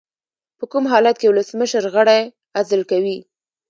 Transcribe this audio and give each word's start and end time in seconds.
په 0.57 0.65
کوم 0.71 0.83
حالت 0.91 1.15
کې 1.21 1.27
ولسمشر 1.29 1.83
غړی 1.95 2.21
عزل 2.59 2.81
کوي؟ 2.89 3.17